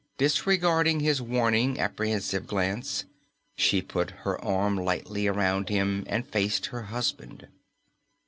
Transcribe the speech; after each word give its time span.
Disregarding 0.17 1.01
his 1.01 1.21
warning, 1.21 1.79
apprehensive 1.79 2.47
glance, 2.47 3.05
she 3.55 3.83
put 3.83 4.09
her 4.25 4.43
arm 4.43 4.75
lightly 4.75 5.27
around 5.27 5.69
him 5.69 6.05
and 6.07 6.27
faced 6.27 6.65
her 6.65 6.81
husband. 6.81 7.47